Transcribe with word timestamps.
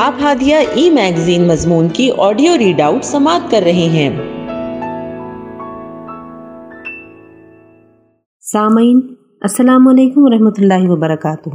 آپ 0.00 0.14
ہادیہ 0.22 0.56
ای 0.74 0.90
میگزین 0.90 1.48
مضمون 1.48 1.88
کی 1.88 2.10
آڈیو 2.18 2.58
ریڈ 2.58 2.80
آؤٹ 2.80 3.04
سماعت 3.04 3.50
کر 3.50 3.60
رہے 3.64 3.72
ہیں۔ 3.72 4.16
سامعین، 8.40 9.00
السلام 9.40 9.88
علیکم 9.88 10.20
ورحمۃ 10.24 10.50
اللہ 10.58 10.90
وبرکاتہ۔ 10.90 11.48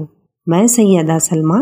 میں 0.47 0.67
سیدہ 0.67 1.17
سلمہ، 1.21 1.57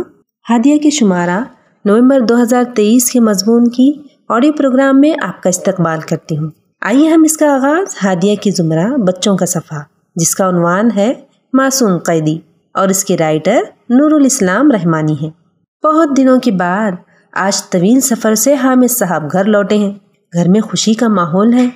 ہادیہ 0.49 0.77
کے 0.77 0.89
شمارہ 0.89 1.43
نومبر 1.85 2.19
دو 2.19 2.41
ہزار 2.41 2.63
تیئیس 2.75 3.11
کے 3.11 3.19
مضمون 3.19 3.63
کی 3.69 3.93
آڈیو 4.29 4.53
پروگرام 4.53 4.99
میں 4.99 5.13
آپ 5.21 5.43
کا 5.43 5.49
استقبال 5.49 5.99
کرتی 5.99 6.37
ہوں۔ 6.37 6.49
آئیے 6.81 7.09
ہم 7.09 7.21
اس 7.25 7.37
کا 7.37 7.55
آغاز 7.55 7.95
ہادیہ 8.03 8.35
کی 8.35 8.51
زمرہ 8.51 8.97
بچوں 8.97 9.37
کا 9.37 9.45
صفحہ، 9.45 9.79
جس 10.15 10.35
کا 10.35 10.49
عنوان 10.49 10.89
ہے 10.95 11.13
معصوم 11.53 11.97
قیدی 11.97 12.37
اور 12.73 12.87
اس 12.87 13.05
کے 13.05 13.17
رائٹر 13.17 13.59
نور 13.89 14.11
الاسلام 14.11 14.71
رحمانی 14.71 15.13
ہیں۔ 15.21 15.42
بہت 15.83 16.17
دنوں 16.17 16.39
کے 16.39 16.51
بعد 16.51 16.91
آج 17.31 17.69
طویل 17.69 17.99
سفر 17.99 18.35
سے 18.35 18.53
حامد 18.53 18.91
صاحب 18.91 19.31
گھر 19.31 19.43
لوٹے 19.43 19.77
ہیں۔ 19.77 19.93
گھر 20.33 20.49
میں 20.49 20.61
خوشی 20.61 20.93
کا 20.93 21.07
ماحول 21.07 21.53
ہے۔ 21.53 21.69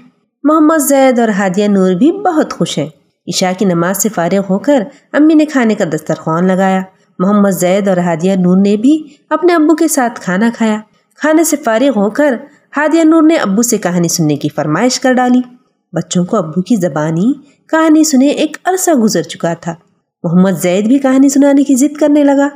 محمد 0.44 0.78
زید 0.78 1.20
اور 1.20 1.28
ہادیہ 1.28 1.68
نور 1.68 1.92
بھی 1.92 2.12
بہت 2.12 2.54
خوش 2.54 2.78
ہیں۔ 2.78 2.86
عشاء 3.28 3.52
کی 3.58 3.66
نماز 3.66 3.98
سے 3.98 4.10
فارغ 4.10 4.42
ہو 4.50 4.60
کر 4.60 4.84
امی 5.14 5.34
نے 5.34 5.46
کھانے 5.46 5.76
کا 5.76 5.86
دسترخوان 5.86 6.48
لگایا۔ 6.48 6.82
محمد 7.20 7.52
زید 7.52 7.88
اور 7.88 7.98
ہادیہ 7.98 8.34
نور 8.36 8.58
نے 8.58 8.78
بھی 8.78 9.04
اپنے 9.30 9.54
ابو 9.54 9.76
کے 9.76 9.88
ساتھ 9.88 10.22
کھانا 10.22 10.50
کھایا۔ 10.58 10.80
کھانے 11.18 11.44
سے 11.44 11.56
فارغ 11.56 11.90
ہو 11.96 12.10
کر 12.10 12.36
ہادیہ 12.78 13.04
نور 13.04 13.22
نے 13.22 13.36
ابو 13.36 13.62
سے 13.62 13.78
کہانی 13.78 14.08
سننے 14.08 14.36
کی 14.36 14.50
فرمائش 14.56 15.00
کر 15.00 15.14
ڈالی۔ 15.14 15.42
بچوں 15.94 16.26
کو 16.26 16.38
ابو 16.38 16.62
کی 16.62 16.76
زبانی 16.76 17.34
کہانی 17.72 18.04
سنے 18.04 18.28
ایک 18.28 18.58
عرصہ 18.66 18.92
گزر 18.92 19.22
چکا 19.22 19.54
تھا۔ 19.54 19.74
محمد 20.24 20.62
زید 20.62 20.88
بھی 20.88 21.00
کہانی 21.00 21.30
سنانے 21.30 21.64
کی 21.64 21.76
ضد 21.76 21.98
کرنے 21.98 22.24
لگا۔ 22.24 22.48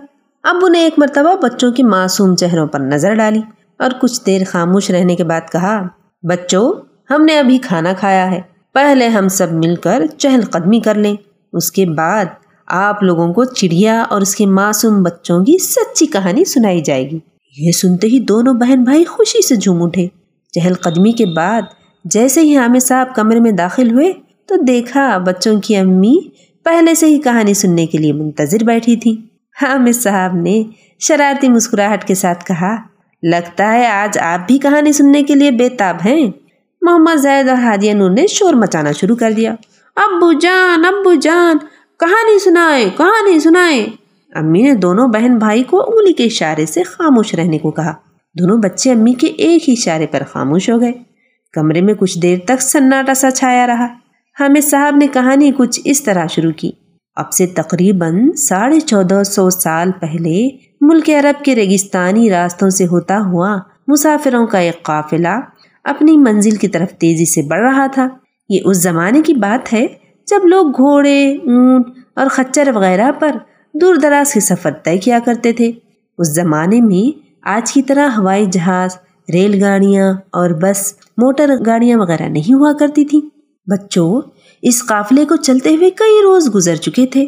ابو 0.44 0.68
نے 0.68 0.80
ایک 0.80 0.94
مرتبہ 0.98 1.36
بچوں 1.42 1.72
کی 1.72 1.84
معصوم 1.84 2.36
چہروں 2.36 2.68
پر 2.68 2.80
نظر 2.80 3.14
ڈالی 3.14 3.42
اور 3.80 3.92
کچھ 4.02 4.22
دیر 4.26 4.42
خاموش 4.48 4.92
رہنے 4.92 5.16
کے 5.16 5.24
بعد 5.24 5.52
کہا، 5.52 5.88
بچوں، 6.24 6.74
ہم 7.10 7.26
نے 7.26 7.40
ابھی 7.40 7.58
کھانا 7.58 7.94
کھایا 7.94 8.32
ہے۔ 8.32 8.42
پہلے 8.74 9.08
ہم 9.08 9.28
سب 9.28 9.52
مل 9.52 9.76
کر 9.76 10.04
چہل 10.18 10.42
قدمی 10.52 10.80
کر 10.80 10.96
لیں۔ 10.96 11.16
اس 11.54 11.72
کے 11.72 11.86
بعد 11.86 12.26
آپ 12.68 13.04
لوگوں 13.04 13.34
کو 13.34 13.44
چڑیا 13.44 14.02
اور 14.02 14.22
اس 14.22 14.36
کے 14.36 14.46
معصوم 14.46 15.04
بچوں 15.04 15.46
کی 15.46 15.58
سچی 15.58 16.06
کہانی 16.06 16.46
سنائی 16.46 16.82
جائے 16.82 17.12
گی۔ 17.12 17.20
یہ 17.58 17.72
سنتے 17.72 18.08
ہی 18.08 18.20
دونوں 18.20 18.54
بہن 18.54 18.84
بھائی 18.84 19.04
خوشی 19.04 19.48
سے 19.48 19.56
جھوم 19.56 19.84
اٹھے۔ 19.84 20.08
چہل 20.52 20.74
قدمی 20.74 21.12
کے 21.12 21.26
بعد 21.26 21.62
جیسے 22.06 22.42
ہی 22.42 22.56
عامر 22.56 22.80
صاحب 22.80 23.16
کمرے 23.16 23.40
میں 23.40 23.52
داخل 23.52 23.92
ہوئے 23.92 24.12
تو 24.46 24.56
دیکھا 24.56 25.18
بچوں 25.18 25.62
کی 25.62 25.76
امی 25.76 26.20
پہلے 26.64 26.96
سے 26.96 27.06
ہی 27.06 27.20
کہانی 27.20 27.54
سننے 27.54 27.86
کے 27.86 27.98
لیے 27.98 28.14
منتظر 28.14 28.64
بیٹھی 28.64 28.96
تھی 28.96 29.22
ہاں، 29.62 29.70
حامد 29.70 29.96
صاحب 29.96 30.36
نے 30.36 30.64
شرارتی 31.00 31.50
مسکراہٹ 31.50 32.08
کے 32.08 32.16
ساتھ 32.16 32.46
کہا، 32.46 32.76
لگتا 33.24 33.74
ہے 33.74 33.88
آج 33.88 34.18
آپ 34.20 34.48
بھی 34.48 34.58
کہانی 34.58 34.92
سننے 34.92 35.24
کے 35.24 35.36
لیے 35.36 35.52
بے 35.52 35.70
تاب 35.70 35.96
ہیں۔ 36.06 36.32
محمد 36.82 37.20
زید 37.20 37.50
اور 37.50 37.58
ہادیہ 37.58 37.94
نور 37.94 38.10
نے 38.10 38.28
شور 38.28 38.54
مچانا 38.54 38.92
شروع 38.92 39.16
کر 39.16 39.32
دیا۔ 39.32 39.52
ابو 39.96 40.34
جان 40.34 40.86
ابو 40.86 41.14
جان، 41.14 41.58
کہانی 42.00 42.40
سنائے 42.40 42.90
کہانی 42.98 43.40
سنائے۔ 43.40 43.88
امی 44.36 44.62
نے 44.62 44.74
دونوں 44.74 45.08
بہن 45.08 45.38
بھائی 45.38 45.64
کو 45.64 45.82
انگلی 45.82 46.14
کے 46.14 46.24
اشارے 46.24 46.66
سے 46.66 46.84
خاموش 46.84 47.36
رہنے 47.36 47.58
کو 47.58 47.72
کہا۔ 47.72 47.94
دونوں 48.40 48.58
بچے 48.58 48.92
امی 48.92 49.14
کے 49.14 49.28
ایک 49.28 49.70
ہی 49.70 49.74
اشارے 49.78 50.08
پر 50.08 50.24
خاموش 50.32 50.70
ہو 50.70 50.82
گئے۔ 50.82 50.92
کمرے 51.54 51.82
میں 51.82 51.94
کچھ 51.94 52.20
دیر 52.20 52.40
تک 52.46 52.62
سناٹا 52.62 53.14
سا 53.14 53.32
چھایا 53.32 53.68
رہا۔ 53.68 53.86
ہاں، 53.86 53.96
حامد 54.40 54.64
صاحب 54.64 54.96
نے 54.96 55.08
کہانی 55.08 55.52
کچھ 55.58 55.80
اس 55.86 56.04
طرح 56.04 56.28
شروع 56.28 56.52
کی۔ 56.52 56.72
اب 57.16 57.34
سے 57.34 57.46
تقریباً 57.48 58.32
ساڑھے 58.32 58.80
چودہ 58.80 59.24
سو 59.24 59.50
سال 59.50 59.92
پہلے 59.92 60.50
ملک 60.82 61.10
عرب 61.10 61.44
کے 61.44 61.56
ریگستانی 61.56 62.30
راستوں 62.30 62.70
سے 62.70 62.88
ہوتا 62.88 63.20
ہوا 63.26 63.58
مسافروں 63.88 64.48
کا 64.48 64.58
ایک 64.58 64.84
قافلہ 64.84 65.40
اپنی 65.84 66.18
منزل 66.18 66.56
کی 66.56 66.68
طرف 66.68 66.92
تیزی 66.92 67.26
سے 67.26 67.42
بڑھ 67.42 67.60
رہا 67.60 67.88
تھا۔ 67.88 68.08
یہ 68.50 68.60
اس 68.66 68.78
زمانے 68.78 69.22
کی 69.22 69.34
بات 69.34 69.74
ہے 69.74 69.88
جب 70.28 70.46
لوگ 70.46 70.68
گھوڑے، 70.68 71.32
اونٹ 71.32 71.86
اور 72.16 72.28
خچر 72.32 72.72
وغیرہ 72.76 73.12
پر 73.20 73.32
دور 73.74 73.96
دراز 73.96 74.34
کے 74.34 74.40
سفر 74.40 74.72
طے 74.72 74.98
کیا 74.98 75.20
کرتے 75.26 75.54
تھے۔ 75.54 75.72
اس 76.18 76.36
زمانے 76.36 76.82
میں 76.82 77.20
آج 77.44 77.74
کی 77.74 77.82
طرح 77.82 78.10
ہوائی 78.18 78.46
جہاز، 78.46 78.98
ریل 79.34 79.64
گاڑیاں 79.64 80.14
اور 80.14 80.50
بس، 80.50 80.94
موٹر 81.18 81.50
گاڑیاں 81.66 81.98
وغیرہ 81.98 82.24
نہیں 82.24 82.54
ہوا 82.54 82.72
کرتی 82.80 83.06
تھیں۔ 83.06 83.22
بچوں 83.70 84.22
اس 84.62 84.86
قافلے 84.86 85.26
کو 85.26 85.36
چلتے 85.36 85.76
ہوئے 85.76 85.90
کئی 85.90 86.22
روز 86.24 86.56
گزر 86.56 86.76
چکے 86.76 87.06
تھے۔ 87.06 87.26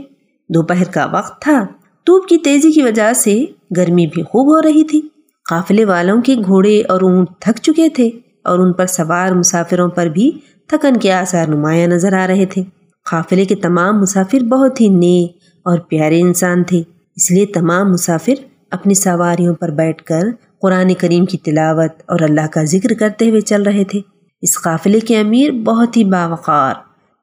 دوپہر 0.49 0.83
کا 0.83 1.07
وقت 1.11 1.41
تھا۔ 1.41 1.63
دھوپ 2.07 2.27
کی 2.27 2.37
تیزی 2.37 2.71
کی 2.71 2.81
وجہ 2.81 3.13
سے 3.13 3.45
گرمی 3.77 4.07
بھی 4.07 4.23
خوب 4.23 4.47
ہو 4.47 4.61
رہی 4.61 4.83
تھی۔ 4.83 5.01
قافلے 5.49 5.85
والوں 5.85 6.21
کے 6.21 6.35
گھوڑے 6.45 6.81
اور 6.81 7.01
اونٹ 7.01 7.27
تھک 7.39 7.57
چکے 7.61 7.89
تھے 7.89 8.09
اور 8.43 8.59
ان 8.59 8.73
پر 8.73 8.85
سوار 8.85 9.31
مسافروں 9.31 9.89
پر 9.89 10.05
بھی 10.05 10.31
تھکن 10.67 10.97
کے 10.97 11.11
آثار 11.11 11.47
نمایاں 11.47 11.87
نظر 11.87 12.13
آ 12.13 12.27
رہے 12.27 12.45
تھے۔ 12.45 12.63
قافلے 13.11 13.45
کے 13.45 13.55
تمام 13.55 13.99
مسافر 13.99 14.43
بہت 14.43 14.81
ہی 14.81 14.89
نیک 14.89 15.37
اور 15.65 15.79
پیارے 15.79 16.21
انسان 16.21 16.63
تھے۔ 16.63 16.83
اس 17.15 17.31
لیے 17.31 17.45
تمام 17.45 17.91
مسافر 17.91 18.33
اپنی 18.71 18.93
سواریوں 18.93 19.55
پر 19.55 19.69
بیٹھ 19.69 20.03
کر 20.03 20.21
قرآن 20.61 20.93
کریم 20.93 21.25
کی 21.25 21.37
تلاوت 21.37 21.91
اور 22.05 22.19
اللہ 22.19 22.47
کا 22.51 22.63
ذکر 22.63 22.93
کرتے 22.93 23.29
ہوئے 23.29 23.41
چل 23.41 23.63
رہے 23.63 23.83
تھے۔ 23.83 24.01
اس 24.41 24.61
قافلے 24.61 24.99
کے 24.99 25.19
امیر 25.19 25.51
بہت 25.51 25.97
ہی 25.97 26.03
باوقار 26.03 26.73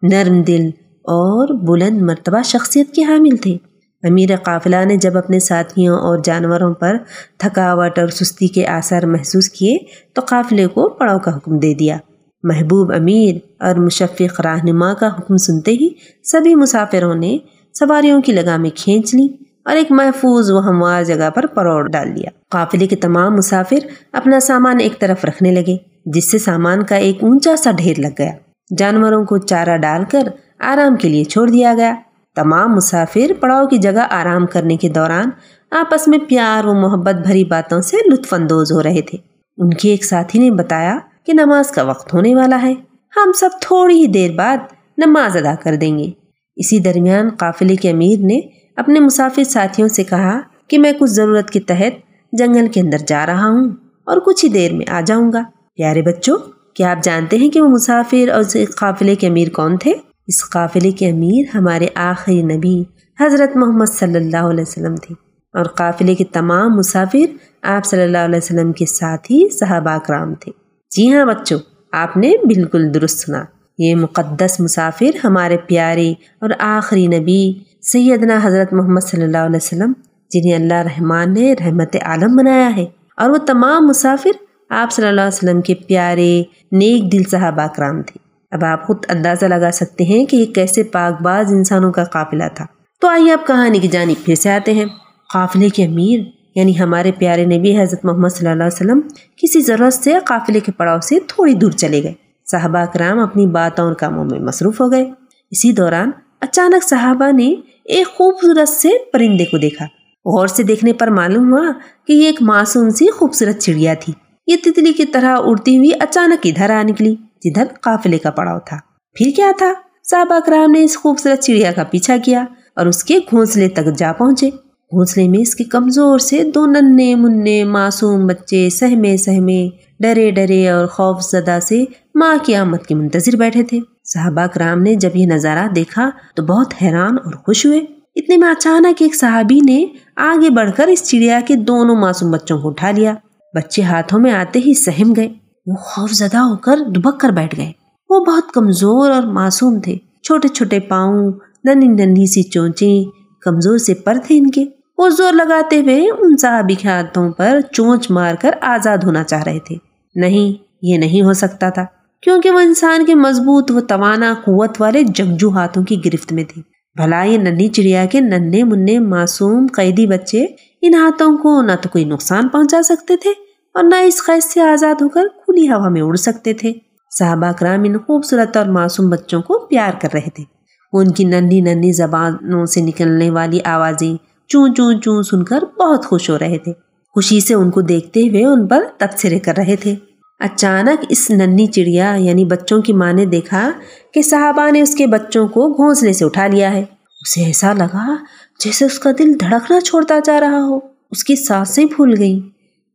نرم 0.02 0.42
دل 0.42 0.70
اور 1.02 1.48
بلند 1.54 2.02
مرتبہ 2.02 2.42
شخصیت 2.42 2.92
کے 2.92 3.02
حامل 3.02 3.36
تھے۔ 3.36 3.56
امیر 4.02 4.28
قافلہ 4.42 4.84
نے 4.84 4.96
جب 4.96 5.18
اپنے 5.18 5.40
ساتھیوں 5.40 5.96
اور 5.96 6.18
جانوروں 6.24 6.74
پر 6.74 6.96
تھکاوٹ 7.38 7.98
اور 7.98 8.08
سستی 8.08 8.48
کے 8.48 8.66
آثار 8.66 9.02
محسوس 9.02 9.50
کیے، 9.50 9.78
تو 10.14 10.22
قافلے 10.26 10.66
کو 10.66 10.88
پڑاؤ 10.88 11.18
کا 11.18 11.36
حکم 11.36 11.58
دے 11.58 11.74
دیا۔ 11.74 11.96
محبوب 12.42 12.92
امیر 12.92 13.62
اور 13.62 13.74
مشفق 13.74 14.40
رہنما 14.40 14.94
کا 14.94 15.06
حکم 15.06 15.36
سنتے 15.36 15.70
ہی 15.70 15.88
سبھی 16.24 16.54
مسافروں 16.54 17.14
نے 17.14 17.38
سواریوں 17.78 18.22
کی 18.22 18.32
لگامیں 18.32 18.70
کھینچ 18.74 19.14
لی 19.14 19.28
اور 19.64 19.76
ایک 19.76 19.92
محفوظ 19.92 20.50
و 20.50 20.58
ہموار 20.58 21.04
جگہ 21.04 21.30
پر 21.30 21.46
پروڑ 21.46 21.88
ڈال 21.88 22.16
دیا۔ 22.16 22.30
قافلے 22.50 22.86
کے 22.86 22.96
تمام 22.96 23.34
مسافر 23.34 23.86
اپنا 24.12 24.40
سامان 24.40 24.80
ایک 24.80 24.98
طرف 24.98 25.24
رکھنے 25.24 25.52
لگے، 25.52 25.76
جس 26.06 26.30
سے 26.30 26.38
سامان 26.38 26.82
کا 26.82 26.96
ایک 26.96 27.24
اونچا 27.24 27.56
سا 27.56 27.70
ڈھیر 27.70 28.00
لگ 28.00 28.14
گیا۔ 28.18 28.32
جانوروں 28.78 29.25
کو 29.25 29.38
چارہ 29.38 29.76
ڈال 29.76 30.04
کر 30.04 30.22
آرام 30.58 30.97
کے 30.97 31.08
لیے 31.08 31.25
چھوڑ 31.25 31.50
دیا 31.50 31.75
گیا۔ 31.76 31.94
تمام 32.36 32.75
مسافر 32.75 33.32
پڑاؤ 33.41 33.66
کی 33.66 33.78
جگہ 33.78 34.06
آرام 34.10 34.47
کرنے 34.47 34.76
کے 34.76 34.88
دوران 34.88 35.28
آپس 35.70 36.08
میں 36.08 36.19
پیار 36.28 36.64
و 36.64 36.75
محبت 36.75 37.14
بھری 37.14 37.44
باتوں 37.44 37.80
سے 37.80 37.97
لطف 38.12 38.34
اندوز 38.34 38.72
ہو 38.72 38.82
رہے 38.82 39.03
تھے۔ 39.03 39.19
ان 39.59 39.70
کے 39.70 39.91
ایک 39.91 40.04
ساتھی 40.04 40.38
نے 40.38 40.50
بتایا 40.50 40.98
کہ 41.26 41.32
نماز 41.32 41.70
کا 41.70 41.82
وقت 41.82 42.14
ہونے 42.14 42.34
والا 42.34 42.62
ہے۔ 42.62 42.75
ہم 43.16 43.32
سب 43.32 43.50
تھوڑی 43.60 44.03
ہی 44.03 44.06
دیر 44.06 44.30
بعد 44.34 44.56
نماز 44.98 45.36
ادا 45.36 45.54
کر 45.62 45.76
دیں 45.76 45.98
گے۔ 45.98 46.10
اسی 46.56 46.78
درمیان 46.78 47.30
قافلے 47.30 47.76
کے 47.76 47.91
امیر 47.91 48.19
نے 48.19 48.41
اپنے 48.76 49.00
مسافر 49.00 49.44
ساتھیوں 49.44 49.88
سے 49.88 50.04
کہا 50.04 50.41
کہ 50.69 50.78
میں 50.78 50.92
کچھ 50.92 51.10
ضرورت 51.10 51.50
کے 51.50 51.60
تحت 51.60 51.98
جنگل 52.32 52.66
کے 52.69 52.80
اندر 52.80 52.98
جا 53.06 53.26
رہا 53.26 53.48
ہوں 53.48 53.70
اور 54.04 54.19
کچھ 54.19 54.44
ہی 54.44 54.50
دیر 54.50 54.72
میں 54.72 54.91
آ 54.91 55.00
جاؤں 55.00 55.32
گا۔ 55.32 55.42
پیارے 55.76 56.03
بچوں 56.03 56.38
کیا 56.80 56.91
آپ 56.91 57.04
جانتے 57.04 57.36
ہیں 57.36 57.50
کہ 57.50 57.60
وہ 57.60 57.68
مسافر 57.68 58.28
اور 58.28 58.41
اس 58.41 58.56
قافلے 58.76 59.14
کے 59.14 59.26
امیر 59.26 59.48
کون 59.48 59.76
تھے؟ 59.76 59.92
اس 60.26 60.50
قافلے 60.50 60.91
کے 60.91 61.10
امیر 61.10 61.56
ہمارے 61.56 61.86
آخری 61.94 62.42
نبی 62.42 62.84
حضرت 63.20 63.56
محمد 63.56 63.84
صلی 63.86 64.16
اللہ 64.16 64.36
علیہ 64.36 64.64
وسلم 64.68 64.96
تھے۔ 64.96 65.14
اور 65.52 65.64
قافلے 65.64 66.14
کے 66.14 66.24
تمام 66.24 66.76
مسافر 66.76 67.36
آپ 67.62 67.84
صلی 67.84 68.02
اللہ 68.02 68.18
علیہ 68.18 68.36
وسلم 68.36 68.72
کے 68.72 68.86
ساتھ 68.86 69.32
ہی 69.32 69.48
صحابہ 69.58 69.98
کرام 70.06 70.34
تھے۔ 70.34 70.52
جی 70.91 71.12
ہاں 71.12 71.24
بچوں، 71.24 71.58
آپ 71.92 72.16
نے 72.16 72.32
بالکل 72.44 72.94
درست 72.94 73.18
سنا۔ 73.18 73.44
یہ 73.78 73.94
مقدس 73.94 74.60
مسافر 74.60 75.16
ہمارے 75.24 75.56
پیارے 75.66 76.10
اور 76.41 76.50
آخری 76.58 77.06
نبی 77.06 77.52
سیدنا 77.82 78.38
حضرت 78.42 78.72
محمد 78.72 79.00
صلی 79.00 79.22
اللہ 79.22 79.38
علیہ 79.38 79.56
وسلم، 79.56 79.92
جنہیں 80.30 80.54
اللہ 80.54 80.74
رحمان 80.74 81.34
نے 81.34 81.52
رحمت 81.52 81.97
عالم 82.02 82.36
بنایا 82.36 82.76
ہے۔ 82.76 82.86
اور 83.16 83.30
وہ 83.30 83.36
تمام 83.36 83.86
مسافر 83.86 84.49
آپ 84.70 84.92
صلی 84.92 85.06
اللہ 85.06 85.20
علیہ 85.20 85.48
وسلم 85.48 85.60
کے 85.60 85.74
پیارے 85.74 86.42
نیک 86.72 87.12
دل 87.12 87.22
صحابہ 87.30 87.66
کرام 87.76 88.02
تھے۔ 88.02 88.18
اب 88.50 88.64
آپ 88.64 88.86
خود 88.86 88.96
اندازہ 89.08 89.46
لگا 89.46 89.70
سکتے 89.72 90.04
ہیں 90.04 90.24
کہ 90.24 90.36
یہ 90.36 90.46
کیسے 90.46 90.82
پاک 90.82 91.22
باز 91.22 91.52
انسانوں 91.52 91.92
کا 91.92 92.04
قافلہ 92.04 92.44
تھا۔ 92.54 92.66
تو 93.00 93.08
آئیے 93.08 93.32
آپ 93.32 93.46
کہانی 93.46 93.78
کی 93.78 93.88
جانب 93.88 94.24
پھر 94.24 94.34
سے 94.34 94.50
آتے 94.50 94.72
ہیں۔ 94.72 94.84
قافلے 95.32 95.68
کے 95.68 95.84
امیر 95.84 96.20
یعنی 96.54 96.80
ہمارے 96.80 97.12
پیارے 97.12 97.44
نبی 97.44 97.82
حضرت 97.82 98.04
محمد 98.04 98.28
صلی 98.28 98.48
اللہ 98.48 98.62
علیہ 98.62 98.76
وسلم، 98.76 99.00
کسی 99.36 99.60
ضرورت 99.60 99.94
سے 99.94 100.14
قافلے 100.24 100.60
کے 100.60 100.72
پڑاؤ 100.72 100.98
سے 100.98 101.18
تھوڑی 101.28 101.54
دور 101.54 101.70
چلے 101.70 102.02
گئے۔ 102.02 102.12
صحابہ 102.50 102.84
کرام 102.84 103.18
اپنی 103.18 103.46
باتوں 103.46 103.84
اور 103.84 103.94
کاموں 103.94 104.24
میں 104.24 104.40
مصروف 104.40 104.80
ہو 104.80 104.92
گئے۔ 104.92 105.10
اسی 105.50 105.72
دوران 105.72 106.10
اچانک 106.40 106.84
صحابہ 106.84 107.32
نے 107.32 107.54
ایک 107.84 108.06
خوبصورت 108.06 108.68
سے 108.68 108.88
پرندے 109.12 109.44
کو 109.44 109.58
دیکھا۔ 109.58 109.84
غور 110.24 110.46
سے 110.46 110.62
دیکھنے 110.62 110.92
پر 110.92 111.08
معلوم 111.08 111.52
ہوا 111.52 111.72
کہ 112.06 112.12
یہ 112.12 112.26
ایک 112.26 112.42
معصوم 112.42 112.90
سی 112.90 113.10
خوبصورت 113.10 113.58
چڑیا 113.58 113.94
تھی۔ 113.94 114.12
یہ 114.47 114.57
تتلی 114.65 114.92
کی 114.92 115.04
طرح 115.04 115.37
اڑتی 115.45 115.78
ہوئی 115.78 115.91
اچانک 116.01 116.47
ادھر 116.47 116.71
آ 116.71 116.83
نکلی، 116.83 117.15
جدھر 117.45 117.65
قافلے 117.81 118.19
کا 118.19 118.31
پڑاؤ 118.31 118.59
تھا۔ 118.59 118.77
پھر 119.15 119.31
کیا 119.37 119.53
تھا؟ 119.59 119.72
صحابہ 120.10 120.39
کرام 120.47 120.71
نے 120.71 120.84
اس 120.84 120.97
خوبصورت 120.97 121.41
چڑیا 121.41 121.72
کا 121.72 121.84
پیچھا 121.84 122.16
کیا 122.25 122.45
اور 122.77 122.87
اس 122.87 123.04
کے 123.04 123.19
گھونسلے 123.31 123.69
تک 123.69 123.97
جا 123.98 124.13
پہنچے۔ 124.13 124.48
گھونسلے 124.92 125.28
میں 125.28 125.41
اس 125.41 125.54
کے 125.54 125.65
کمزور 125.65 126.19
سے 126.19 126.45
دو 126.45 126.66
ننے 126.66 127.15
منع 127.15 127.65
معصوم 127.65 128.27
بچے 128.27 128.71
سہمے 128.71 129.16
سہمے، 129.16 129.69
ڈرے 130.01 130.31
ڈرے 130.31 130.69
اور 130.69 130.87
خوف 130.87 131.22
زدہ 131.22 131.59
سے 131.63 131.84
ماں 132.15 132.37
کی 132.42 132.54
آمد 132.54 132.87
کے 132.89 132.95
منتظر 132.95 133.37
بیٹھے 133.37 133.63
تھے۔ 133.63 133.78
صحابہ 134.04 134.47
کرام 134.47 134.83
نے 134.83 134.95
جب 134.95 135.10
یہ 135.15 135.27
نظارہ 135.27 135.69
دیکھا 135.69 136.10
تو 136.34 136.42
بہت 136.42 136.75
حیران 136.83 137.16
اور 137.25 137.33
خوش 137.33 137.66
ہوئے۔ 137.66 137.81
اتنے 138.16 138.37
میں 138.37 138.51
اچانک 138.51 139.03
ایک 139.03 139.15
صحابی 139.15 139.60
نے 139.66 139.84
آگے 140.16 140.51
بڑھ 140.51 140.71
کر 140.77 140.87
اس 140.87 141.09
چڑیا 141.09 141.41
کے 141.47 141.57
دونوں 141.57 141.97
معصوم 141.97 142.31
بچوں 142.31 142.59
کو 142.59 142.69
اٹھا 142.69 142.91
لیا۔ 142.91 143.15
بچے 143.54 143.82
ہاتھوں 143.82 144.20
میں 144.20 144.32
آتے 144.32 144.58
ہی 144.58 144.74
سہم 144.74 145.12
گئے۔ 145.16 145.28
وہ 145.66 145.74
خوف 145.74 146.10
زدہ 146.10 146.36
ہو 146.36 146.56
کر 146.56 146.76
دبک 146.76 147.20
کر 147.20 147.28
بیٹھ 147.28 147.56
گئے۔ 147.56 147.72
وہ 148.10 148.24
بہت 148.24 148.52
کمزور 148.54 149.10
اور 149.10 149.22
معصوم 149.22 149.80
تھے۔ 149.80 149.97
چھوٹے 150.22 150.48
چھوٹے 150.48 150.80
پاؤں 150.80 151.32
ننی 151.64 151.86
ننی 151.86 152.26
سی 152.26 152.42
چونچیں، 152.42 153.04
کمزور 153.42 153.78
سے 153.78 153.94
پر 153.94 154.18
تھے 154.24 154.38
ان 154.38 154.50
کے۔ 154.50 154.64
وہ 154.98 155.08
زور 155.08 155.32
لگاتے 155.32 155.80
ہوئے 155.80 156.10
ان 156.18 156.36
صحابی 156.36 156.74
کے 156.74 156.88
ہاتھوں 156.88 157.30
پر 157.30 157.60
چونچ 157.72 158.10
مار 158.10 158.34
کر 158.41 158.50
آزاد 158.60 158.98
ہونا 158.98 159.24
چاہ 159.24 159.42
رہے 159.42 159.58
تھے۔ 159.58 159.76
نہیں، 160.14 160.62
یہ 160.82 160.98
نہیں 160.98 161.22
ہو 161.22 161.32
سکتا 161.32 161.70
تھا، 161.70 161.84
کیونکہ 162.22 162.50
وہ 162.50 162.60
انسان 162.60 163.06
کے 163.06 163.14
مضبوط 163.14 163.70
و 163.70 163.80
توانا 163.80 164.34
قوت 164.44 164.80
والے 164.80 165.03
جگجو 165.03 165.50
ہاتھوں 165.50 165.84
کی 165.84 166.04
گرفت 166.04 166.32
میں 166.32 166.44
تھی 166.44 166.62
بھلا 166.97 167.22
یہ 167.22 167.39
ننی 167.39 167.69
چڑیا 167.69 168.07
کے 168.07 168.21
ننے 168.21 168.65
منع 168.65 168.98
معصوم 168.98 169.66
قیدی 169.72 170.07
بچے 170.07 170.47
ان 170.83 170.95
ہاتھوں 170.95 171.37
کو 171.37 171.63
نہ 171.63 171.72
تو 171.83 171.89
کوئی 171.89 172.04
نقصان 172.04 172.48
پہنچا 172.48 172.83
سکتے 172.83 173.16
تھے 173.16 173.31
اور 173.75 173.84
نہ 173.84 173.95
اس 173.95 174.25
قید 174.27 174.42
سے 174.42 174.60
آزاد 174.60 175.03
ہو 175.03 175.09
کر 175.09 175.28
کھلی 175.45 175.69
ہوا 175.69 175.89
میں 175.89 176.03
اڑ 176.03 176.16
سکتے 176.16 176.53
تھے۔ 176.53 176.72
صحابہ 177.19 177.53
کرام 177.53 177.83
ان 177.84 177.98
خوبصورت 177.98 178.57
اور 178.57 178.66
معصوم 178.66 179.10
بچوں 179.10 179.42
کو 179.42 179.66
پیار 179.66 179.92
کر 180.01 180.09
رہے 180.15 180.31
تھے۔ 180.34 180.45
وہ 180.92 181.01
ان 181.01 181.10
کی 181.10 181.25
ننی 181.25 181.60
ننی 181.60 181.92
زبانوں 181.92 182.66
سے 182.66 182.81
نکلنے 182.81 183.31
والی 183.31 183.59
آوازیں 183.65 184.16
چون 184.48 184.75
چون 184.75 185.01
چون 185.01 185.22
سن 185.22 185.45
کر 185.45 185.65
بہت 185.78 186.04
خوش 186.04 186.31
ہو 186.31 186.39
رہے 186.39 186.59
تھے۔ 186.59 186.72
خوشی 187.15 187.41
سے 187.41 187.54
ان 187.54 187.71
کو 187.71 187.81
دیکھتے 187.81 188.21
ہوئے 188.21 188.45
ان 188.45 188.69
پر 188.69 188.83
تبصرے 188.98 189.39
کر 189.39 189.54
رہے 189.57 189.77
تھے۔ 189.77 189.95
اچانک 190.41 191.04
اس 191.09 191.31
ننی 191.31 191.66
چڑیا 191.66 192.15
یعنی 192.19 192.45
بچوں 192.45 192.83
کی 192.83 192.92
ماں 192.92 193.13
نے 193.13 193.27
دیکھا 193.27 193.71
کہ 194.15 194.22
صحابہ 194.22 194.71
نے 194.71 194.81
اس 194.81 194.95
کے 194.95 195.07
بچوں 195.07 195.48
کو 195.48 195.69
گھونسلے 195.69 196.13
سے 196.13 196.25
اٹھا 196.25 196.47
لیا 196.47 196.72
ہے۔ 196.72 196.81
اسے 197.21 197.45
ایسا 197.45 197.72
لگا 197.72 198.16
جیسے 198.60 198.84
اس 198.84 198.98
کا 198.98 199.10
دل 199.19 199.33
دھڑکنا 199.41 199.81
چھوڑتا 199.81 200.19
جا 200.25 200.41
رہا 200.41 200.63
ہو۔ 200.63 200.78
اس 201.10 201.25
کی 201.25 201.37
سانسیں 201.37 201.87
پھول 201.87 202.15
گئیں۔ 202.19 202.41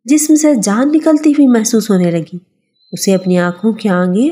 جسم 0.05 0.35
سے 0.35 0.55
جان 0.55 0.91
نکلتی 0.93 1.31
ہوئی 1.31 1.47
محسوس 1.47 1.91
ہونے 1.91 2.11
لگی۔ 2.11 2.37
اسے 2.91 3.15
اپنی 3.15 3.37
آنکھوں 3.37 3.73
کے 3.73 3.89
آگے 3.89 4.29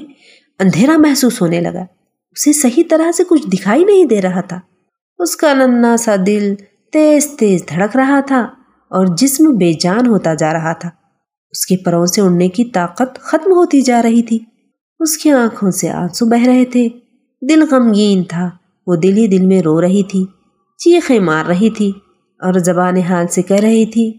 اندھیرا 0.59 0.97
محسوس 0.97 1.41
ہونے 1.41 1.61
لگا۔ 1.61 1.81
اسے 2.31 2.53
صحیح 2.53 2.83
طرح 2.89 3.11
سے 3.11 3.23
کچھ 3.29 3.47
دکھائی 3.47 3.83
نہیں 3.83 4.05
دے 4.05 4.21
رہا 4.21 4.41
تھا۔ 4.41 4.59
اس 5.19 5.35
کا 5.35 5.53
ننا 5.53 5.97
سا 5.97 6.15
دل 6.27 6.55
تیز 6.91 7.27
تیز 7.39 7.63
دھڑک 7.69 7.95
رہا 7.95 8.19
تھا 8.19 8.39
اور 8.89 9.07
جسم 9.17 9.57
بے 9.57 9.73
جان 9.73 10.07
ہوتا 10.07 10.33
جا 10.33 10.53
رہا 10.53 10.73
تھا۔ 10.73 10.89
اس 11.53 11.65
کے 11.65 11.75
پروں 11.85 12.05
سے 12.05 12.21
اڑنے 12.21 12.49
کی 12.49 12.65
طاقت 12.65 13.19
ختم 13.19 13.51
ہوتی 13.51 13.81
جا 13.81 14.01
رہی 14.01 14.23
تھی۔ 14.23 14.39
اس 14.99 15.17
کی 15.17 15.31
آنکھوں 15.31 15.71
سے 15.71 15.89
آنسو 15.89 16.25
بہ 16.25 16.45
رہے 16.45 16.65
تھے۔ 16.65 16.87
دل 17.49 17.63
غمگین 17.71 18.23
تھا۔ 18.23 18.49
وہ 18.87 18.95
دل 18.95 19.17
ہی 19.17 19.27
دل 19.27 19.45
میں 19.45 19.61
رو 19.61 19.81
رہی 19.81 20.03
تھی۔ 20.03 20.25
چیخیں 20.77 21.19
مار 21.19 21.45
رہی 21.45 21.69
تھی۔ 21.69 21.91
اور 22.39 22.53
زبان 22.53 22.97
حال 22.97 23.27
سے 23.27 23.41
کہہ 23.41 23.57
رہی 23.57 23.85
تھی، 23.85 24.17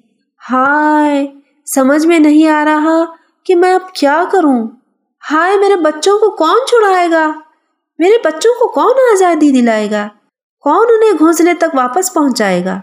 ہائے، 0.50 1.26
سمجھ 1.74 2.06
میں 2.06 2.18
نہیں 2.18 2.48
آ 2.48 2.64
رہا 2.64 3.04
کہ 3.44 3.56
میں 3.56 3.74
اب 3.74 3.92
کیا 3.94 4.24
کروں۔ 4.32 4.68
ہائے، 5.30 5.56
میرے 5.56 5.76
بچوں 5.76 6.18
کو 6.18 6.30
کون 6.30 6.66
چھڑائے 6.66 7.10
گا؟ 7.10 7.32
میرے 7.98 8.18
بچوں 8.24 8.54
کو 8.54 8.68
کون 8.68 8.94
آزادی 9.12 9.60
دلائے 9.60 9.90
گا؟ 9.90 10.08
کون 10.60 10.86
انہیں 10.90 11.12
گھونسلے 11.18 11.54
تک 11.54 11.74
واپس 11.74 12.14
پہنچائے 12.14 12.64
گا؟ 12.64 12.80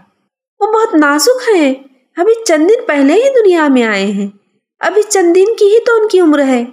وہ 0.60 0.66
بہت 0.66 0.94
نازک 0.94 1.54
ہیں۔ 1.54 1.74
ابھی 2.16 2.44
چند 2.44 2.68
دن 2.68 2.86
پہلے 2.88 3.14
ہی 3.14 3.42
دنیا 3.42 3.68
میں 3.68 3.82
آئے 3.82 4.06
ہیں۔ 4.06 4.41
ابھی 4.82 5.02
چند 5.08 5.34
دن 5.34 5.56
کی 5.58 5.64
ہی 5.64 5.84
تو 5.86 6.02
ان 6.02 6.08
کی 6.08 6.20
عمر 6.20 6.42
ہے۔ 6.42 6.64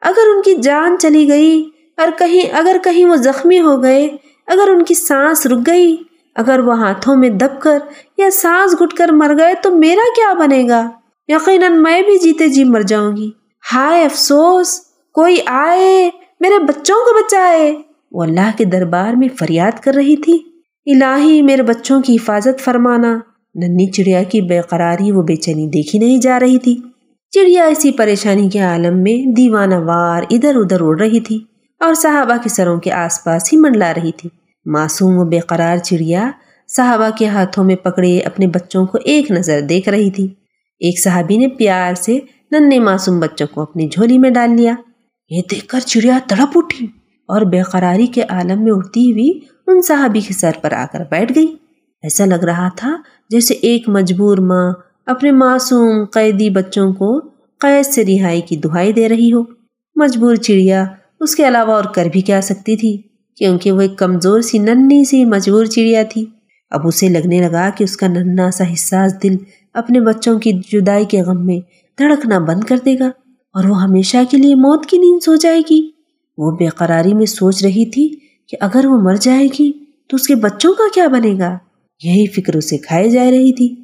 اگر 0.00 0.28
ان 0.34 0.42
کی 0.42 0.54
جان 0.54 0.96
چلی 0.98 1.28
گئی، 1.28 1.70
اور 1.96 2.08
کہیں، 2.18 2.42
اگر 2.52 2.76
کہیں 2.84 3.04
وہ 3.04 3.16
زخمی 3.16 3.60
ہو 3.60 3.82
گئے، 3.82 4.08
اگر 4.46 4.68
ان 4.68 4.82
کی 4.82 4.94
سانس 4.94 5.46
رک 5.46 5.58
گئی، 5.66 5.96
اگر 6.34 6.58
وہ 6.58 6.78
ہاتھوں 6.78 7.16
میں 7.16 7.28
دب 7.28 7.60
کر 7.60 7.78
یا 8.18 8.30
سانس 8.30 8.72
گھٹ 8.72 8.92
کر 8.92 9.08
مر 9.08 9.34
گئے، 9.38 9.54
تو 9.62 9.76
میرا 9.76 10.08
کیا 10.16 10.32
بنے 10.32 10.68
گا؟ 10.68 10.90
یقیناً 11.28 11.82
میں 11.82 12.02
بھی 12.02 12.18
جیتے 12.18 12.48
جی 12.48 12.64
مر 12.64 12.80
جاؤں 12.80 13.16
گی۔ 13.16 13.30
ہائے 13.74 14.04
افسوس، 14.04 14.80
کوئی 15.14 15.36
آئے، 15.46 16.10
میرے 16.40 16.58
بچوں 16.58 16.96
کو 16.96 17.18
بچائے 17.18 17.74
وہ 18.12 18.22
اللہ 18.22 18.50
کے 18.58 18.64
دربار 18.64 19.12
میں 19.12 19.28
فریاد 19.38 19.80
کر 19.80 19.94
رہی 19.94 20.16
تھی۔ 20.16 20.38
الہی، 20.86 21.42
میرے 21.42 21.62
بچوں 21.62 22.02
کی 22.02 22.16
حفاظت 22.16 22.60
فرمانا۔ 22.60 23.18
ننی 23.54 23.90
چڑیا 23.90 24.22
کی 24.22 24.40
بے 24.40 24.60
قراری 24.60 25.12
وہ 25.12 25.22
بے 25.22 25.36
چینی 25.36 25.66
دیکھی 25.66 25.98
نہیں 25.98 26.20
جا 26.20 26.40
رہی 26.40 26.58
تھی۔ 26.58 26.76
چڑیا 27.30 27.64
اسی 27.64 27.92
پریشانی 27.92 28.48
کے 28.50 28.58
عالم 28.58 28.96
میں 28.98 29.16
دیوانہ 29.32 29.74
وار 29.74 30.22
ادھر 30.30 30.56
ادھر 30.56 30.80
اڑ 30.80 30.98
رہی 30.98 31.20
تھی 31.20 31.38
اور 31.80 31.94
صحابہ 31.94 32.36
کے 32.42 32.48
سروں 32.48 32.80
کے 32.80 32.92
آس 32.92 33.24
پاس 33.24 33.52
ہی 33.52 33.58
منڈلا 33.58 33.94
رہی 33.94 34.12
تھی۔ 34.12 34.28
معصوم 34.66 35.18
و 35.18 35.24
بے 35.24 35.38
قرار 35.38 35.76
چڑیا 35.76 36.30
صحابہ 36.76 37.08
کے 37.18 37.26
ہاتھوں 37.26 37.64
میں 37.64 37.76
پکڑے 37.76 38.18
اپنے 38.18 38.46
بچوں 38.46 38.86
کو 38.86 38.98
ایک 39.04 39.30
نظر 39.30 39.60
دیکھ 39.60 39.88
رہی 39.88 40.10
تھی۔ 40.10 40.24
ایک 40.80 41.00
صحابی 41.00 41.36
نے 41.36 41.48
پیار 41.48 41.94
سے 41.94 42.18
ننے 42.50 42.78
معصوم 42.78 43.20
بچوں 43.20 43.46
کو 43.54 43.60
اپنی 43.60 43.88
جھولی 43.88 44.18
میں 44.18 44.30
ڈال 44.30 44.50
لیا۔ 44.56 44.74
یہ 45.30 45.42
دیکھ 45.50 45.66
کر 45.66 45.80
چڑیا 45.80 46.18
تڑپ 46.28 46.58
اٹھی 46.58 46.86
اور 47.28 47.42
بے 47.42 47.62
قراری 47.62 48.06
کے 48.06 48.22
عالم 48.28 48.64
میں 48.64 48.72
اڑتی 48.72 49.12
ہوئی 49.12 49.30
ان 49.66 49.82
صحابی 49.82 50.20
کے 50.20 50.34
سر 50.34 50.58
پر 50.60 50.72
آ 50.72 50.84
کر 50.92 51.02
بیٹھ 51.10 51.32
گئی۔ 51.36 51.54
ایسا 52.02 52.24
لگ 52.24 52.44
رہا 52.44 52.68
تھا 52.76 52.96
جیسے 53.30 53.54
ایک 53.54 53.88
مجبور 53.88 54.38
ماں 54.38 54.72
اپنے 55.06 55.30
معصوم 55.32 56.04
قیدی 56.04 56.50
بچوں 56.50 56.92
کو 56.92 57.18
قید 57.60 57.86
سے 57.86 58.04
رہائی 58.04 58.40
کی 58.40 58.56
دہائی 58.56 58.92
دے 58.92 59.08
رہی 59.08 59.32
ہو۔ 59.32 59.42
مجبور 59.96 60.34
چڑیا 60.36 60.84
اس 61.20 61.34
کے 61.36 61.46
علاوہ 61.48 61.72
اور 61.72 61.84
کر 61.84 62.06
بھی 62.12 62.20
کیا 62.20 62.40
سکتی 62.40 62.76
تھی، 62.76 62.96
کیونکہ 63.38 63.72
وہ 63.72 63.80
ایک 63.80 63.96
کمزور 63.98 64.40
سی 64.40 64.58
ننی 64.58 65.04
سی 65.04 65.24
مجبور 65.24 65.64
چڑیا 65.64 66.02
تھی۔ 66.02 66.24
اب 66.70 66.86
اسے 66.86 67.08
لگنے 67.08 67.38
لگا 67.40 67.68
کہ 67.76 67.84
اس 67.84 67.96
کا 67.96 68.06
ننا 68.08 68.50
سا 68.50 68.64
حساس 68.72 69.12
دل 69.22 69.36
اپنے 69.74 70.00
بچوں 70.00 70.38
کی 70.38 70.52
جدائی 70.72 71.04
کے 71.04 71.22
غم 71.22 71.46
میں 71.46 71.58
دھڑکنا 71.98 72.38
بند 72.38 72.64
کر 72.64 72.76
دے 72.84 72.98
گا، 72.98 73.06
اور 73.54 73.64
وہ 73.64 73.82
ہمیشہ 73.82 74.16
کے 74.30 74.36
لیے 74.36 74.54
موت 74.54 74.86
کی 74.86 74.98
نیند 74.98 75.22
سو 75.24 75.34
جائے 75.34 75.60
گی۔ 75.70 75.80
وہ 76.38 76.50
بے 76.50 76.66
قراری 76.66 77.14
میں 77.14 77.26
سوچ 77.26 77.62
رہی 77.64 77.90
تھی 77.90 78.08
کہ 78.48 78.56
اگر 78.60 78.86
وہ 78.86 78.96
مر 79.00 79.16
جائے 79.20 79.46
گی 79.48 79.72
تو 80.10 80.14
اس 80.14 80.26
کے 80.26 80.34
بچوں 80.34 80.72
کا 80.74 80.84
کیا 80.94 81.06
بنے 81.08 81.32
گا۔ 81.38 81.56
یہی 82.02 82.26
فکر 82.26 82.56
اسے 82.56 82.78
کھائے 82.78 83.08
جا 83.10 83.30
رہی 83.30 83.52
تھی۔ 83.52 83.74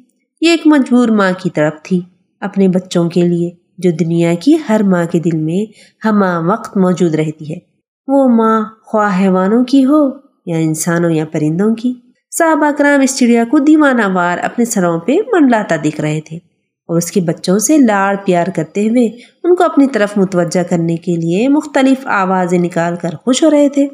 یہ 0.43 0.49
ایک 0.49 0.61
مجبور 0.65 1.07
ماں 1.07 1.31
کی 1.37 1.49
طرف 1.49 1.73
تھی 1.83 2.01
اپنے 2.39 2.67
بچوں 2.67 3.09
کے 3.09 3.21
لیے، 3.21 3.49
جو 3.77 3.91
دنیا 3.91 4.33
کی 4.33 4.53
ہر 4.69 4.81
ماں 4.83 5.05
کے 5.11 5.19
دل 5.19 5.37
میں 5.37 5.71
ہمہ 6.05 6.51
وقت 6.51 6.77
موجود 6.77 7.15
رہتی 7.15 7.53
ہے۔ 7.53 7.59
وہ 8.07 8.27
ماں 8.27 8.61
خواہ 8.83 9.21
حیوانوں 9.21 9.63
کی 9.63 9.85
ہو 9.85 10.09
یا 10.45 10.57
انسانوں 10.57 11.11
یا 11.11 11.25
پرندوں 11.25 11.75
کی 11.75 11.93
صحابہ 12.31 12.71
کرام 12.77 13.01
اس 13.01 13.17
چڑیا 13.17 13.43
کو 13.51 13.59
دیوانہ 13.59 14.01
وار 14.13 14.37
اپنے 14.37 14.65
سروں 14.65 14.99
پہ 14.99 15.11
منڈلاتا 15.11 15.75
دکھ 15.75 16.01
رہے 16.01 16.21
تھے 16.25 16.37
اور 16.87 16.97
اس 16.97 17.11
کے 17.11 17.21
بچوں 17.21 17.59
سے 17.59 17.77
لاڑ 17.77 18.15
پیار 18.25 18.47
کرتے 18.55 18.89
ہوئے 18.89 19.07
ان 19.43 19.55
کو 19.55 19.63
اپنی 19.63 19.87
طرف 19.87 20.17
متوجہ 20.17 20.63
کرنے 20.63 20.95
کے 20.95 21.15
لیے 21.15 21.47
مختلف 21.47 22.07
آوازیں 22.07 22.59
نکال 22.59 22.95
کر 22.95 23.09
خوش 23.09 23.43
ہو 23.43 23.49
رہے 23.49 23.69
تھے۔ 23.69 23.87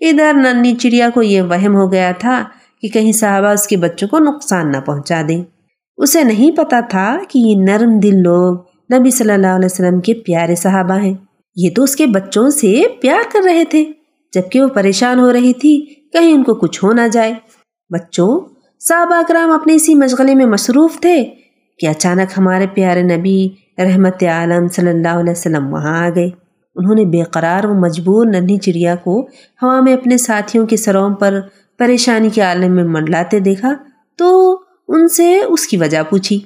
ادھر 0.00 0.32
ننی 0.34 0.74
چڑیا 0.74 1.08
کو 1.14 1.22
یہ 1.22 1.42
وہم 1.42 1.76
ہو 1.76 1.92
گیا 1.92 2.12
تھا 2.18 2.44
کہ 2.82 2.88
کہیں 2.88 3.12
صحابہ 3.12 3.46
اس 3.46 3.66
کے 3.66 3.76
بچوں 3.76 4.08
کو 4.08 4.18
نقصان 4.18 4.72
نہ 4.72 4.76
پہنچا 4.76 5.22
دیں۔ 5.28 5.42
اسے 5.96 6.24
نہیں 6.24 6.56
پتا 6.56 6.80
تھا 6.80 7.18
کہ 7.28 7.38
یہ 7.38 7.56
نرم 7.56 7.98
دل 7.98 8.22
لوگ 8.22 8.58
نبی 8.94 9.10
صلی 9.10 9.32
اللہ 9.32 9.46
علیہ 9.46 9.64
وسلم 9.64 10.00
کے 10.00 10.14
پیارے 10.14 10.54
صحابہ 10.54 10.98
ہیں۔ 10.98 11.14
یہ 11.56 11.70
تو 11.76 11.82
اس 11.82 11.96
کے 11.96 12.06
بچوں 12.06 12.50
سے 12.50 12.82
پیار 13.00 13.32
کر 13.32 13.40
رہے 13.44 13.64
تھے۔ 13.64 13.84
جبکہ 14.34 14.62
وہ 14.62 14.68
پریشان 14.68 15.18
ہو 15.18 15.32
رہی 15.32 15.52
تھی، 15.52 15.84
کہیں 16.12 16.32
ان 16.32 16.42
کو 16.42 16.54
کچھ 16.54 16.84
ہو 16.84 16.92
نہ 16.92 17.08
جائے۔ 17.12 17.34
بچوں، 17.90 18.40
صحابہ 18.80 19.14
اکرام 19.14 19.50
اپنے 19.50 19.74
اسی 19.74 19.94
مشغلے 19.94 20.34
میں 20.34 20.46
مصروف 20.46 21.00
تھے 21.00 21.24
کہ 21.78 21.86
اچانک 21.86 22.38
ہمارے 22.38 22.66
پیارے 22.74 23.02
نبی 23.02 23.48
رحمت 23.78 24.22
عالم 24.22 24.68
صلی 24.68 24.88
اللہ 24.88 25.08
علیہ 25.08 25.30
وسلم 25.30 25.72
وہاں 25.72 26.06
آ 26.06 26.08
گئے۔ 26.14 26.30
انہوں 26.76 26.94
نے 26.94 27.04
بے 27.04 27.22
قرار 27.22 27.64
و 27.64 27.74
مجبور 27.74 28.26
ننھی 28.26 28.56
چڑیا 28.56 28.96
کو 28.96 29.20
ہوا 29.62 29.80
میں 29.80 29.94
اپنے 29.94 30.16
ساتھیوں 30.16 30.66
کے 30.66 30.76
سروں 30.76 31.10
پر 31.10 31.40
پریشانی 31.78 32.28
کے 32.30 32.40
عالم 32.40 32.74
میں 32.74 32.84
منڈلاتے 32.84 33.38
دیکھا 33.38 33.72
تو 34.18 34.58
ان 34.88 35.08
سے 35.08 35.40
اس 35.48 35.66
کی 35.66 35.76
وجہ 35.76 36.02
پوچھی۔ 36.10 36.40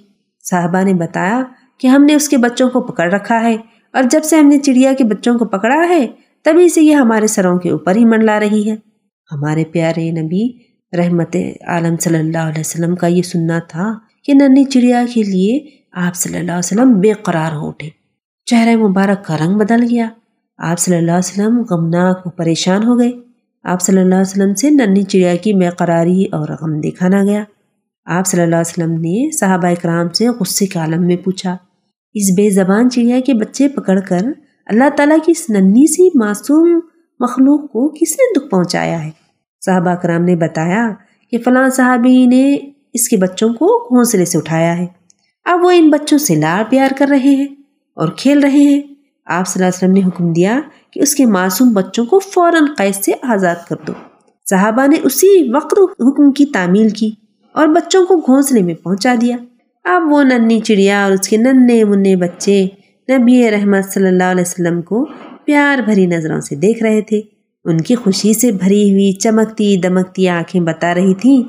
صاحبہ 0.51 0.83
نے 0.83 0.95
بتایا 0.95 1.43
کہ 1.79 1.87
ہم 1.87 2.05
نے 2.05 2.15
اس 2.15 2.29
کے 2.29 2.37
بچوں 2.37 2.71
کو 2.71 2.81
پکڑ 2.81 3.13
رکھا 3.13 3.43
ہے 3.43 3.57
اور 3.93 4.03
جب 4.11 4.21
سے 4.25 4.37
ہم 4.37 4.47
نے 4.47 4.59
چڑیا 4.59 4.93
کے 4.99 5.05
بچوں 5.05 5.39
کو 5.39 5.45
پکڑا 5.45 5.89
ہے، 5.89 6.07
تبھی 6.43 6.69
سے 6.69 6.83
یہ 6.83 6.95
ہمارے 6.95 7.27
سروں 7.27 7.59
کے 7.59 7.71
اوپر 7.71 7.97
ہی 7.97 8.05
منڈلا 8.05 8.41
رہی 8.41 8.71
ہے۔ 8.71 8.77
ہمارے 9.33 9.65
پیارے 9.65 10.11
نبی، 10.11 10.49
رحمت 10.99 11.37
عالم 11.67 11.97
صلی 11.97 12.19
اللہ 12.19 12.39
علیہ 12.39 12.61
وسلم 12.61 12.97
کا 12.97 13.07
یہ 13.07 13.23
سننا 13.23 13.59
تھا 13.59 13.95
کہ 14.25 14.33
ننی 14.35 14.65
چڑیا 14.65 15.05
کے 15.15 15.23
لیے 15.23 15.61
آپ 15.93 16.15
صلی 16.15 16.39
اللہ 16.39 16.53
علیہ 16.53 16.59
وسلم 16.59 17.01
بے 17.01 17.13
قرار 17.13 17.53
ہو 17.53 17.69
اٹھے۔ 17.69 17.89
چہرہ 18.47 18.77
مبارک 18.77 19.25
کا 19.25 19.37
رنگ 19.37 19.59
بدل 19.59 19.83
گیا۔ 19.91 20.09
آپ 20.59 20.79
صلی 20.79 20.97
اللہ 20.97 21.11
علیہ 21.11 21.43
وسلم 21.43 21.63
غمناک 21.71 22.27
و 22.27 22.31
پریشان 22.31 22.85
ہو 22.85 22.99
گئے۔ 22.99 23.11
آپ 23.65 23.83
صلی 23.83 24.01
اللہ 24.01 24.15
علیہ 24.15 24.43
وسلم 24.43 24.55
سے 24.55 24.71
ننی 24.71 25.03
چڑیا 25.03 25.37
کی 25.37 25.53
بے 25.53 25.69
قراری 25.71 26.25
اور 26.25 26.49
غم 26.61 26.81
دیکھا 26.81 27.09
نہ 27.09 27.25
گیا۔ 27.25 27.45
آپ 28.11 28.27
صلی 28.27 28.41
اللہ 28.41 28.57
علیہ 28.57 28.85
وسلم 28.85 28.93
نے 28.93 29.37
صحابہ 29.37 29.67
اکرام 29.67 30.09
سے 30.09 30.29
غصے 30.29 30.67
کے 30.67 30.79
عالم 30.79 31.07
میں 31.07 31.17
پوچھا، 31.17 31.57
اس 32.15 32.31
بے 32.37 32.51
زبان 32.51 32.91
چڑیا 32.91 33.21
کے 33.21 33.35
بچے 33.35 33.69
پکڑ 33.69 34.01
کر 34.01 34.19
اللہ 34.67 34.89
تعالیٰ 34.97 35.17
کی 35.25 35.33
اس 35.33 35.51
ننی 35.51 35.87
سی 35.87 36.19
معصوم 36.19 36.81
مخلوق 37.21 37.73
کو 37.73 37.89
کس 37.89 38.13
نے 38.13 38.39
دکھ 38.39 38.51
پہنچایا 38.51 39.05
ہے؟ 39.05 39.11
صحابہ 39.67 39.91
اکرام 39.91 40.25
نے 40.25 40.37
بتایا 40.37 40.91
کہ 41.31 41.39
فلاں 41.39 41.69
صحابی 41.69 42.27
نے 42.27 42.59
اس 42.93 43.09
کے 43.09 43.17
بچوں 43.17 43.49
کو 43.49 43.67
گھونسلے 43.89 44.25
سے 44.25 44.39
اٹھایا 44.39 44.79
ہے۔ 44.79 44.87
اب 45.45 45.65
وہ 45.65 45.71
ان 45.71 45.91
بچوں 45.91 46.19
سے 46.19 46.35
لاڑ 46.35 46.63
پیار 46.71 46.89
کر 46.99 47.07
رہے 47.09 47.35
ہیں 47.35 47.47
اور 47.95 48.09
کھیل 48.09 48.39
رہے 48.39 48.63
ہیں۔ 48.63 48.83
آپ 49.27 49.49
صلی 49.49 49.65
اللہ 49.65 49.67
علیہ 49.67 49.95
وسلم 49.95 50.05
نے 50.05 50.17
حکم 50.17 50.33
دیا 50.33 50.61
کہ 50.91 51.01
اس 51.01 51.15
کے 51.15 51.27
معصوم 51.27 51.73
بچوں 51.73 52.05
کو 52.05 52.19
فوراً 52.19 52.63
قید 52.77 52.95
سے 52.95 53.13
آزاد 53.23 53.69
کر 53.69 53.77
دو۔ 53.87 53.93
صحابہ 54.51 54.87
نے 54.87 54.97
اسی 55.03 55.53
وقت 55.55 55.75
حکم 55.83 56.33
کی 56.33 56.47
تعمیل 56.47 56.89
کی۔ 56.89 57.11
اور 57.53 57.67
بچوں 57.67 58.07
کو 58.07 58.17
گھونسلے 58.17 58.63
میں 58.63 58.75
پہنچا 58.75 59.15
دیا۔ 59.21 59.37
اب 59.85 60.03
وہ 60.07 60.23
ننی 60.23 60.61
چڑیا 60.61 61.05
اور 61.05 61.13
اس 61.13 61.29
کے 61.29 61.37
ننے 61.37 61.85
منے 61.85 62.17
بچے 62.17 62.67
نبی 63.13 63.51
رحمت 63.51 63.93
صلی 63.93 64.07
اللہ 64.07 64.23
علیہ 64.23 64.45
وسلم 64.47 64.83
کو 64.83 65.07
پیار 65.45 65.79
بھری 65.79 66.07
نظروں 66.07 66.41
سے 66.41 66.55
دیکھ 66.55 66.83
رہے 66.83 67.01
تھے۔ 67.01 67.21
ان 67.65 67.81
کی 67.81 67.95
خوشی 67.95 68.35
سے 68.35 68.53
بھری 68.53 68.91
ہوئی 68.91 69.13
چمکتی 69.13 69.77
دمکتی 69.77 70.29
آنکھیں 70.29 70.61
بتا 70.61 70.95
رہی 70.95 71.15
تھیں 71.15 71.43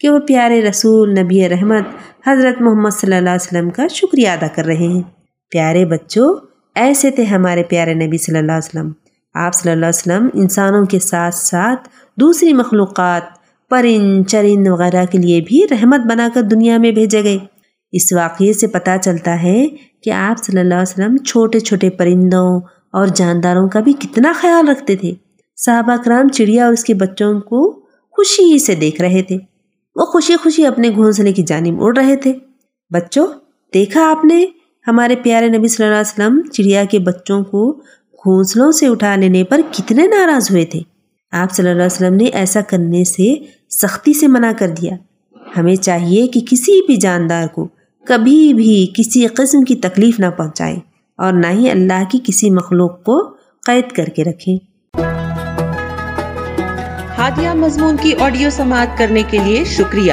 کہ 0.00 0.10
وہ 0.10 0.18
پیارے 0.18 0.62
رسول 0.62 1.14
نبی 1.20 1.48
رحمت 1.48 1.84
حضرت 2.26 2.62
محمد 2.62 2.90
صلی 2.90 3.16
اللہ 3.16 3.30
علیہ 3.30 3.56
وسلم 3.56 3.70
کا 3.70 3.86
شکریہ 3.86 4.28
ادا 4.28 4.46
کر 4.54 4.64
رہے 4.64 4.86
ہیں۔ 4.86 5.02
پیارے 5.50 5.84
بچوں، 5.84 6.34
ایسے 6.74 7.10
تھے 7.10 7.24
ہمارے 7.24 7.62
پیارے 7.62 7.94
نبی 7.94 8.18
صلی 8.18 8.38
اللہ 8.38 8.52
علیہ 8.52 8.68
وسلم۔ 8.68 8.92
آپ 9.34 9.54
صلی 9.54 9.72
اللہ 9.72 9.86
علیہ 9.86 10.12
وسلم 10.12 10.28
انسانوں 10.34 10.84
کے 10.86 10.98
ساتھ 10.98 11.34
ساتھ 11.34 11.88
دوسری 12.20 12.52
مخلوقات 12.52 13.22
پرند 13.70 14.26
چرند 14.26 14.68
وغیرہ 14.68 15.04
کے 15.12 15.18
لیے 15.18 15.40
بھی 15.40 15.62
رحمت 15.70 16.00
بنا 16.00 16.28
کر 16.34 16.42
دنیا 16.42 16.78
میں 16.78 16.92
بھیجے 16.92 17.22
گئے۔ 17.22 17.38
اس 17.92 18.12
واقعے 18.12 18.52
سے 18.52 18.66
پتہ 18.66 18.90
چلتا 19.02 19.42
ہے 19.42 19.66
کہ 20.02 20.10
آپ 20.10 20.44
صلی 20.44 20.60
اللہ 20.60 20.74
علیہ 20.74 21.04
وسلم 21.04 21.16
چھوٹے 21.16 21.60
چھوٹے 21.60 21.90
پرندوں 21.90 22.60
اور 22.92 23.06
جانداروں 23.06 23.68
کا 23.68 23.80
بھی 23.80 23.92
کتنا 23.92 24.32
خیال 24.36 24.68
رکھتے 24.68 24.96
تھے۔ 24.96 25.12
صحابہ 25.56 25.96
کرام 26.04 26.28
چڑیا 26.28 26.64
اور 26.64 26.72
اس 26.72 26.84
کے 26.84 26.94
بچوں 26.94 27.40
کو 27.40 27.72
خوشی 28.10 28.58
سے 28.58 28.74
دیکھ 28.74 29.00
رہے 29.00 29.22
تھے۔ 29.22 29.38
وہ 29.96 30.04
خوشی 30.04 30.36
خوشی 30.36 30.66
اپنے 30.66 30.90
گھونسلے 30.90 31.32
کی 31.32 31.42
جانب 31.42 31.82
اڑ 31.82 31.96
رہے 31.96 32.16
تھے۔ 32.16 32.32
بچوں، 32.90 33.26
دیکھا 33.74 34.10
آپ 34.10 34.24
نے، 34.24 34.46
ہمارے 34.86 35.16
پیارے 35.16 35.48
نبی 35.48 35.68
صلی 35.68 35.86
اللہ 35.86 35.96
علیہ 35.96 36.24
وسلم 36.24 36.50
چڑیا 36.52 36.84
کے 36.84 36.98
بچوں 36.98 37.44
کو 37.44 37.72
گھونسلوں 38.12 38.72
سے 38.72 38.86
اٹھا 38.86 39.16
لینے 39.16 39.44
پر 39.44 39.60
کتنے 39.72 40.06
ناراض 40.06 40.50
ہوئے 40.50 40.64
تھے۔ 40.64 40.80
آپ 41.36 41.52
صلی 41.52 41.68
اللہ 41.68 41.82
علیہ 41.82 41.96
وسلم 41.96 42.14
نے 42.14 42.24
ایسا 42.24 42.60
کرنے 42.60 43.04
سے 43.04 43.34
سختی 43.70 44.12
سے 44.12 44.26
منع 44.26 44.52
کر 44.58 44.68
دیا۔ 44.68 44.96
ہمیں 45.56 45.74
چاہیے 45.76 46.26
کہ 46.26 46.40
کسی 46.50 46.86
بھی 46.86 46.96
جاندار 46.96 47.46
کو 47.46 47.68
کبھی 48.06 48.54
بھی 48.54 48.86
کسی 48.96 49.26
قسم 49.26 49.62
کی 49.62 49.76
تکلیف 49.76 50.20
نہ 50.20 50.26
پہنچائیں 50.36 50.76
اور 51.18 51.32
نہ 51.32 51.46
ہی 51.46 51.70
اللہ 51.70 52.04
کی 52.10 52.18
کسی 52.24 52.50
مخلوق 52.50 53.02
کو 53.02 53.34
قید 53.66 53.92
کر 53.92 54.04
کے 54.04 54.24
رکھیں 54.24 54.56
ہادیہ 57.18 57.50
مضمون 57.54 57.96
کی 58.00 58.12
آڈیو 58.20 58.50
سماعت 58.50 58.98
کرنے 58.98 59.22
کے 59.30 59.38
لیے 59.44 59.64
شکریہ۔ 59.64 60.12